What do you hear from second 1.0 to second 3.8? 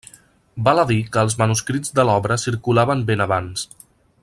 que els manuscrits de l'obra circulaven ben abans.